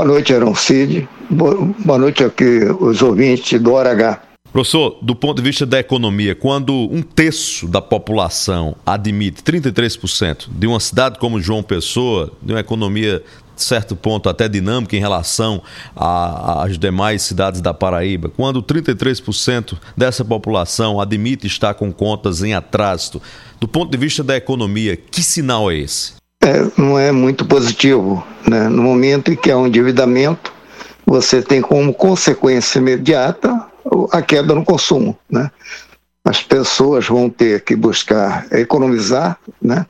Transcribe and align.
Boa 0.00 0.08
noite, 0.08 0.32
Aaron 0.32 0.54
Cid. 0.54 1.06
Boa 1.28 1.98
noite 1.98 2.24
aqui, 2.24 2.60
os 2.80 3.02
ouvintes 3.02 3.60
do 3.60 3.74
Hora 3.74 3.90
H. 3.90 4.22
Professor, 4.50 4.96
do 5.02 5.14
ponto 5.14 5.36
de 5.36 5.42
vista 5.42 5.66
da 5.66 5.78
economia, 5.78 6.34
quando 6.34 6.72
um 6.90 7.02
terço 7.02 7.68
da 7.68 7.82
população 7.82 8.74
admite 8.86 9.42
33% 9.42 10.46
de 10.48 10.66
uma 10.66 10.80
cidade 10.80 11.18
como 11.18 11.38
João 11.38 11.62
Pessoa, 11.62 12.32
de 12.40 12.50
uma 12.50 12.60
economia 12.60 13.22
de 13.54 13.62
certo 13.62 13.94
ponto 13.94 14.30
até 14.30 14.48
dinâmica 14.48 14.96
em 14.96 15.00
relação 15.00 15.60
às 15.94 16.78
demais 16.78 17.20
cidades 17.20 17.60
da 17.60 17.74
Paraíba, 17.74 18.30
quando 18.30 18.62
33% 18.62 19.76
dessa 19.94 20.24
população 20.24 20.98
admite 20.98 21.46
estar 21.46 21.74
com 21.74 21.92
contas 21.92 22.42
em 22.42 22.54
atraso, 22.54 23.20
do 23.60 23.68
ponto 23.68 23.90
de 23.90 23.98
vista 23.98 24.24
da 24.24 24.34
economia, 24.34 24.96
que 24.96 25.22
sinal 25.22 25.70
é 25.70 25.76
esse? 25.76 26.19
É, 26.42 26.66
não 26.76 26.98
é 26.98 27.12
muito 27.12 27.44
positivo. 27.44 28.24
Né? 28.48 28.68
No 28.68 28.82
momento 28.82 29.30
em 29.30 29.36
que 29.36 29.50
há 29.50 29.58
um 29.58 29.66
endividamento, 29.66 30.52
você 31.04 31.42
tem 31.42 31.60
como 31.60 31.92
consequência 31.92 32.78
imediata 32.78 33.66
a 34.10 34.22
queda 34.22 34.54
no 34.54 34.64
consumo. 34.64 35.18
Né? 35.30 35.50
As 36.24 36.42
pessoas 36.42 37.06
vão 37.06 37.28
ter 37.28 37.62
que 37.62 37.76
buscar 37.76 38.46
economizar 38.52 39.38
né? 39.60 39.84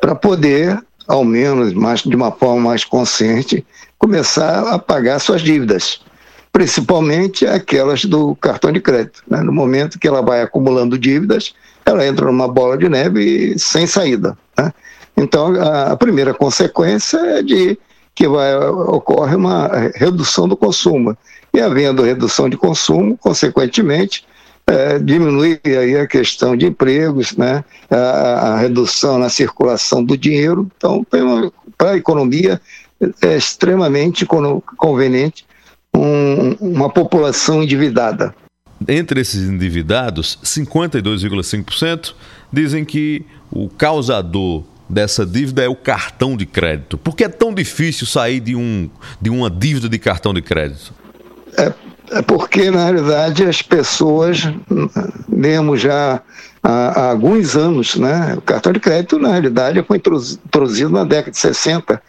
para 0.00 0.14
poder, 0.14 0.80
ao 1.06 1.24
menos 1.24 1.72
mais, 1.74 2.02
de 2.02 2.14
uma 2.14 2.30
forma 2.30 2.68
mais 2.68 2.84
consciente, 2.84 3.66
começar 3.98 4.72
a 4.72 4.78
pagar 4.78 5.18
suas 5.18 5.40
dívidas, 5.40 6.00
principalmente 6.52 7.44
aquelas 7.44 8.04
do 8.04 8.36
cartão 8.36 8.70
de 8.70 8.80
crédito. 8.80 9.22
Né? 9.28 9.40
No 9.40 9.52
momento 9.52 9.98
que 9.98 10.06
ela 10.06 10.22
vai 10.22 10.42
acumulando 10.42 10.96
dívidas, 10.96 11.54
ela 11.84 12.06
entra 12.06 12.26
numa 12.26 12.46
bola 12.46 12.78
de 12.78 12.88
neve 12.88 13.58
sem 13.58 13.86
saída. 13.86 14.38
Né? 14.56 14.72
Então, 15.18 15.52
a 15.60 15.96
primeira 15.96 16.32
consequência 16.32 17.18
é 17.18 17.42
de 17.42 17.78
que 18.14 18.28
vai, 18.28 18.56
ocorre 18.56 19.36
uma 19.36 19.68
redução 19.94 20.48
do 20.48 20.56
consumo. 20.56 21.16
E 21.52 21.60
havendo 21.60 22.02
redução 22.02 22.48
de 22.48 22.56
consumo, 22.56 23.16
consequentemente, 23.16 24.24
é, 24.66 24.98
diminui 24.98 25.60
aí 25.64 25.96
a 25.96 26.06
questão 26.06 26.56
de 26.56 26.66
empregos, 26.66 27.36
né, 27.36 27.64
a, 27.90 27.96
a 27.96 28.58
redução 28.58 29.18
na 29.18 29.28
circulação 29.28 30.04
do 30.04 30.16
dinheiro. 30.16 30.70
Então, 30.76 31.04
para 31.76 31.92
a 31.92 31.96
economia, 31.96 32.60
é 33.22 33.36
extremamente 33.36 34.26
conveniente 34.26 35.46
um, 35.96 36.52
uma 36.60 36.90
população 36.90 37.62
endividada. 37.62 38.34
Entre 38.86 39.20
esses 39.20 39.48
endividados, 39.48 40.38
52,5% 40.44 42.14
dizem 42.52 42.84
que 42.84 43.24
o 43.50 43.68
causador 43.68 44.64
dessa 44.88 45.26
dívida 45.26 45.62
é 45.62 45.68
o 45.68 45.76
cartão 45.76 46.36
de 46.36 46.46
crédito. 46.46 46.96
Por 46.96 47.14
que 47.14 47.24
é 47.24 47.28
tão 47.28 47.52
difícil 47.52 48.06
sair 48.06 48.40
de, 48.40 48.56
um, 48.56 48.88
de 49.20 49.28
uma 49.28 49.50
dívida 49.50 49.88
de 49.88 49.98
cartão 49.98 50.32
de 50.32 50.40
crédito? 50.40 50.94
É, 51.56 51.72
é 52.10 52.22
porque, 52.22 52.70
na 52.70 52.84
realidade, 52.84 53.44
as 53.44 53.60
pessoas, 53.60 54.42
mesmo 55.28 55.76
já 55.76 56.22
há, 56.62 57.00
há, 57.00 57.10
alguns 57.10 57.56
anos, 57.56 57.96
né, 57.96 58.34
o 58.36 58.40
cartão 58.40 58.72
de 58.72 58.80
crédito, 58.80 59.18
na 59.18 59.32
realidade, 59.32 59.82
foi 59.82 59.98
introduzido 59.98 60.90
na 60.90 61.04
década 61.04 61.32
de 61.32 61.38
60. 61.38 62.02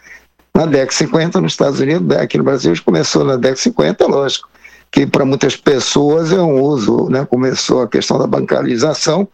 Na 0.54 0.66
década 0.66 0.88
de 0.88 0.94
50, 0.94 1.40
nos 1.40 1.52
Estados 1.52 1.80
Unidos, 1.80 2.16
aqui 2.16 2.38
no 2.38 2.44
Brasil, 2.44 2.74
começou 2.84 3.24
na 3.24 3.36
década 3.36 3.54
de 3.54 3.60
50, 3.60 4.06
lógico, 4.06 4.48
que 4.90 5.06
para 5.06 5.24
muitas 5.24 5.56
pessoas 5.56 6.32
é 6.32 6.40
um 6.40 6.60
uso, 6.60 7.08
né, 7.10 7.24
começou 7.24 7.82
a 7.82 7.88
questão 7.88 8.18
da 8.18 8.26
bancarização, 8.26 9.28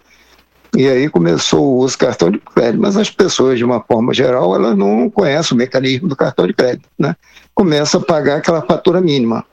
e 0.76 0.86
aí 0.86 1.08
começou 1.08 1.60
o 1.60 1.78
uso 1.78 1.96
do 1.96 1.98
cartão 1.98 2.30
de 2.30 2.38
crédito. 2.38 2.80
Mas 2.80 2.96
as 2.96 3.10
pessoas, 3.10 3.58
de 3.58 3.64
uma 3.64 3.80
forma 3.80 4.12
geral, 4.12 4.54
elas 4.54 4.76
não 4.76 5.08
conhecem 5.08 5.54
o 5.54 5.58
mecanismo 5.58 6.06
do 6.06 6.14
cartão 6.14 6.46
de 6.46 6.52
crédito. 6.52 6.86
Né? 6.98 7.16
Começa 7.54 7.96
a 7.96 8.00
pagar 8.00 8.36
aquela 8.36 8.60
fatura 8.60 9.00
mínima. 9.00 9.44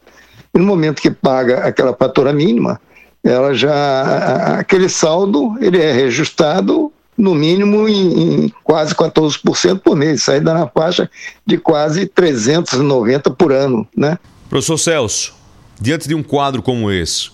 E 0.54 0.60
no 0.60 0.66
momento 0.66 1.02
que 1.02 1.10
paga 1.10 1.60
aquela 1.60 1.94
fatura 1.94 2.34
mínima, 2.34 2.80
ela 3.24 3.54
já 3.54 4.58
aquele 4.60 4.90
saldo 4.90 5.56
ele 5.62 5.82
é 5.82 5.94
reajustado 5.94 6.92
no 7.18 7.34
mínimo 7.34 7.88
em, 7.88 8.46
em 8.46 8.54
quase 8.64 8.94
14% 8.94 9.80
por 9.80 9.96
mês, 9.96 10.24
sai 10.24 10.40
na 10.40 10.68
faixa 10.68 11.10
de 11.46 11.58
quase 11.58 12.06
390 12.06 13.32
por 13.32 13.52
ano, 13.52 13.88
né? 13.96 14.18
Professor 14.50 14.78
Celso, 14.78 15.34
diante 15.80 16.08
de 16.08 16.16
um 16.16 16.24
quadro 16.24 16.62
como 16.62 16.92
esse, 16.92 17.30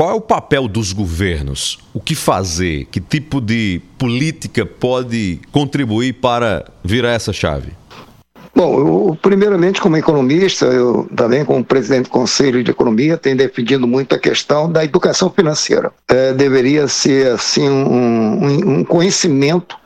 qual 0.00 0.12
é 0.12 0.14
o 0.14 0.20
papel 0.22 0.66
dos 0.66 0.94
governos? 0.94 1.78
O 1.92 2.00
que 2.00 2.14
fazer? 2.14 2.86
Que 2.86 2.98
tipo 2.98 3.38
de 3.38 3.82
política 3.98 4.64
pode 4.64 5.38
contribuir 5.52 6.14
para 6.14 6.64
virar 6.82 7.10
essa 7.10 7.34
chave? 7.34 7.72
Bom, 8.56 8.78
eu, 8.78 9.18
primeiramente, 9.20 9.78
como 9.78 9.98
economista, 9.98 10.64
eu 10.64 11.06
também, 11.14 11.44
como 11.44 11.62
presidente 11.62 12.04
do 12.04 12.08
Conselho 12.12 12.64
de 12.64 12.70
Economia, 12.70 13.18
tenho 13.18 13.36
defendido 13.36 13.86
muito 13.86 14.14
a 14.14 14.18
questão 14.18 14.72
da 14.72 14.82
educação 14.82 15.28
financeira. 15.28 15.92
É, 16.08 16.32
deveria 16.32 16.88
ser, 16.88 17.32
assim, 17.32 17.68
um, 17.68 18.78
um 18.78 18.84
conhecimento 18.84 19.76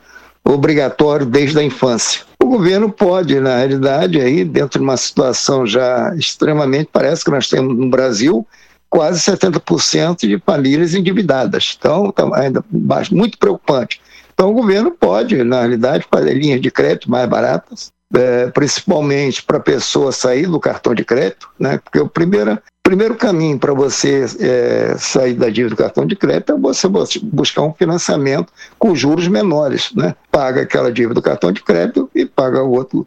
obrigatório 0.45 1.25
desde 1.25 1.59
a 1.59 1.63
infância. 1.63 2.21
O 2.41 2.45
governo 2.47 2.89
pode, 2.89 3.37
na 3.41 3.57
realidade, 3.57 4.21
aí, 4.21 4.45
dentro 4.45 4.79
de 4.79 4.85
uma 4.85 4.95
situação 4.95 5.67
já 5.67 6.15
extremamente, 6.15 6.87
parece 6.89 7.25
que 7.25 7.31
nós 7.31 7.49
temos 7.49 7.75
no 7.75 7.89
Brasil, 7.89 8.47
quase 8.95 9.19
70% 9.19 10.21
de 10.21 10.39
famílias 10.39 10.93
endividadas. 10.93 11.75
Então, 11.77 12.13
tá 12.13 12.29
ainda 12.33 12.63
muito 13.11 13.37
preocupante. 13.37 14.01
Então, 14.33 14.49
o 14.51 14.53
governo 14.53 14.89
pode, 14.89 15.43
na 15.43 15.59
realidade, 15.59 16.07
fazer 16.09 16.33
linhas 16.33 16.61
de 16.61 16.71
crédito 16.71 17.11
mais 17.11 17.27
baratas, 17.27 17.91
é, 18.13 18.47
principalmente 18.47 19.43
para 19.43 19.57
a 19.57 19.61
pessoa 19.61 20.13
sair 20.13 20.47
do 20.47 20.61
cartão 20.61 20.95
de 20.95 21.03
crédito, 21.03 21.49
né? 21.59 21.77
porque 21.77 21.99
o 21.99 22.07
primeiro, 22.07 22.57
primeiro 22.81 23.15
caminho 23.15 23.59
para 23.59 23.73
você 23.73 24.25
é, 24.39 24.95
sair 24.97 25.33
da 25.33 25.49
dívida 25.49 25.75
do 25.75 25.77
cartão 25.77 26.05
de 26.05 26.15
crédito 26.15 26.53
é 26.53 26.57
você 26.57 26.87
buscar 27.21 27.63
um 27.63 27.73
financiamento 27.73 28.53
com 28.79 28.95
juros 28.95 29.27
menores. 29.27 29.91
Né? 29.93 30.15
Paga 30.31 30.61
aquela 30.61 30.89
dívida 30.89 31.15
do 31.15 31.21
cartão 31.21 31.51
de 31.51 31.61
crédito 31.61 32.09
e 32.15 32.25
paga 32.25 32.63
o 32.63 32.71
outro, 32.71 33.05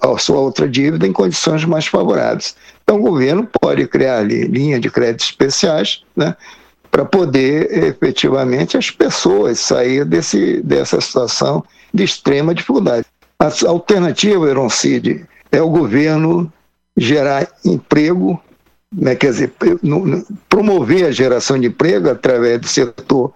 a 0.00 0.18
sua 0.18 0.38
outra 0.38 0.68
dívida 0.68 1.06
em 1.06 1.12
condições 1.12 1.64
mais 1.64 1.86
favoráveis. 1.86 2.56
Então, 2.82 2.96
o 2.96 3.02
governo 3.02 3.48
pode 3.60 3.86
criar 3.86 4.18
ali 4.18 4.44
linha 4.44 4.80
de 4.80 4.90
créditos 4.90 5.26
especiais, 5.26 6.02
né, 6.16 6.36
para 6.90 7.04
poder 7.04 7.84
efetivamente 7.84 8.76
as 8.76 8.90
pessoas 8.90 9.58
sair 9.58 10.04
desse, 10.04 10.62
dessa 10.62 11.00
situação 11.00 11.64
de 11.92 12.04
extrema 12.04 12.54
dificuldade. 12.54 13.06
A 13.38 13.50
alternativa, 13.68 14.48
Eroncide, 14.48 15.26
é 15.50 15.60
o 15.60 15.70
governo 15.70 16.52
gerar 16.96 17.48
emprego, 17.64 18.40
né, 18.92 19.14
quer 19.16 19.32
dizer, 19.32 19.52
promover 20.48 21.06
a 21.06 21.10
geração 21.10 21.58
de 21.58 21.66
emprego 21.66 22.08
através 22.08 22.60
do 22.60 22.68
setor 22.68 23.32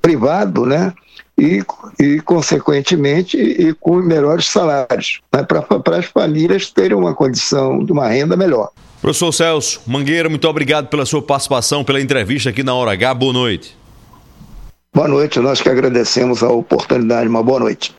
privado, 0.00 0.66
né, 0.66 0.92
e, 1.36 1.62
e 2.00 2.20
consequentemente, 2.20 3.36
e 3.36 3.74
com 3.74 3.96
melhores 3.96 4.46
salários, 4.46 5.20
né, 5.32 5.42
para 5.42 5.98
as 5.98 6.06
famílias 6.06 6.70
terem 6.70 6.96
uma 6.96 7.14
condição 7.14 7.84
de 7.84 7.92
uma 7.92 8.08
renda 8.08 8.36
melhor. 8.36 8.70
Professor 9.00 9.32
Celso 9.32 9.82
Mangueira, 9.86 10.28
muito 10.28 10.48
obrigado 10.48 10.88
pela 10.88 11.04
sua 11.04 11.20
participação, 11.20 11.84
pela 11.84 12.00
entrevista 12.00 12.50
aqui 12.50 12.62
na 12.62 12.74
Hora 12.74 12.92
H. 12.92 13.14
Boa 13.14 13.32
noite. 13.32 13.76
Boa 14.94 15.08
noite, 15.08 15.40
nós 15.40 15.60
que 15.60 15.68
agradecemos 15.68 16.42
a 16.42 16.48
oportunidade. 16.48 17.28
Uma 17.28 17.42
boa 17.42 17.58
noite. 17.58 17.92